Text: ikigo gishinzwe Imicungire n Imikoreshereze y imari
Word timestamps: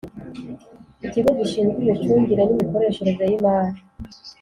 ikigo 1.05 1.29
gishinzwe 1.39 1.77
Imicungire 1.81 2.43
n 2.45 2.51
Imikoreshereze 2.55 3.23
y 3.27 3.33
imari 3.37 3.79